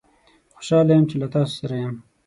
خوشحال 0.55 0.87
یم 0.91 1.03
چې 1.09 1.15
له 1.21 1.27
تاسوسره 1.35 1.75
یم 1.83 1.95